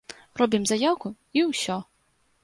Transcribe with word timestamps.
Робім 0.41 0.63
заяўку, 0.69 1.11
і 1.39 1.43
ўсё. 1.49 1.77